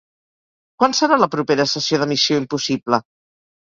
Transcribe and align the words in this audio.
Quan 0.79 0.97
serà 1.01 1.21
la 1.25 1.29
propera 1.37 1.69
sessió 1.77 2.03
de 2.05 2.11
Missió: 2.15 2.43
Impossible? 2.47 3.07